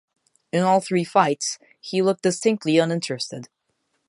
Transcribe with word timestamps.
In 0.51 0.63
all 0.63 0.79
three 0.79 1.03
fights 1.03 1.59
he 1.79 2.01
looked 2.01 2.23
distinctly 2.23 2.79
uninterested. 2.79 3.49